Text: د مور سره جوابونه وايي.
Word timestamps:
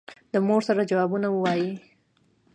د 0.33 0.35
مور 0.47 0.61
سره 0.67 0.87
جوابونه 0.89 1.27
وايي. 1.31 1.71